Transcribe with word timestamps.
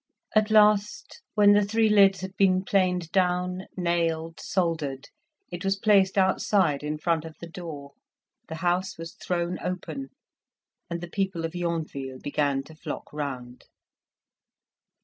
At 0.35 0.49
last, 0.49 1.21
when 1.35 1.53
the 1.53 1.63
three 1.63 1.87
lids 1.87 2.21
had 2.21 2.35
been 2.35 2.63
planed 2.63 3.11
down, 3.11 3.67
nailed, 3.77 4.39
soldered, 4.39 5.09
it 5.51 5.63
was 5.63 5.75
placed 5.75 6.17
outside 6.17 6.81
in 6.81 6.97
front 6.97 7.23
of 7.23 7.35
the 7.39 7.45
door; 7.45 7.91
the 8.47 8.55
house 8.65 8.97
was 8.97 9.13
thrown 9.13 9.59
open, 9.59 10.09
and 10.89 11.01
the 11.01 11.07
people 11.07 11.45
of 11.45 11.53
Yonville 11.53 12.17
began 12.17 12.63
to 12.63 12.73
flock 12.75 13.13
round. 13.13 13.65